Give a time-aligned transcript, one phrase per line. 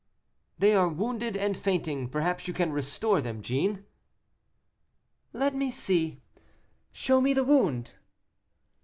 [0.57, 3.85] "They are wounded and fainting; perhaps you can restore them, Jeanne?"
[5.31, 6.23] "Let me see;
[6.91, 7.93] show me the wound."